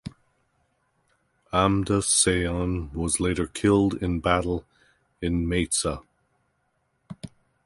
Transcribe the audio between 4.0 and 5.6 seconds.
in battle in